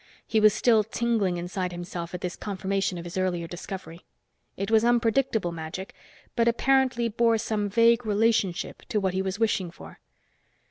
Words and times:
He 0.25 0.39
was 0.39 0.51
still 0.51 0.83
tingling 0.83 1.37
inside 1.37 1.71
himself 1.71 2.15
at 2.15 2.21
this 2.21 2.35
confirmation 2.35 2.97
of 2.97 3.03
his 3.05 3.19
earlier 3.19 3.45
discovery. 3.45 4.01
It 4.57 4.71
was 4.71 4.83
unpredictable 4.83 5.51
magic, 5.51 5.93
but 6.35 6.47
apparently 6.47 7.07
bore 7.07 7.37
some 7.37 7.69
vague 7.69 8.03
relationship 8.03 8.81
to 8.89 8.99
what 8.99 9.13
he 9.13 9.21
was 9.21 9.37
wishing 9.37 9.69
for. 9.69 9.99